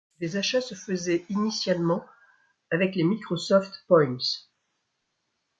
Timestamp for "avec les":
2.71-3.03